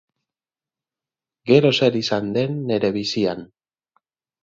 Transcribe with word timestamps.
Gero 1.53 1.71
zer 1.81 1.99
izan 2.01 2.35
den 2.41 2.59
nere 2.73 2.93
bizian? 3.01 3.49